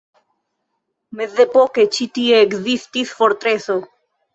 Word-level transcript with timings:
Mezepoke 1.21 1.87
ĉi 1.99 2.11
tie 2.19 2.43
ekzistis 2.49 3.17
fortreso. 3.23 3.83